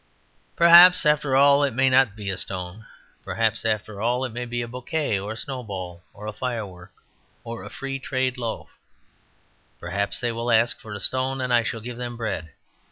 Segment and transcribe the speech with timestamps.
[0.55, 2.87] Perhaps, after all, it may not be a stone.
[3.23, 6.91] Perhaps, after all, it may be a bouquet, or a snowball, or a firework,
[7.43, 8.75] or a Free Trade Loaf;
[9.79, 12.49] perhaps they will ask for a stone and I shall give them bread.